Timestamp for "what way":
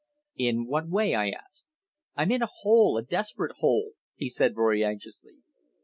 0.65-1.13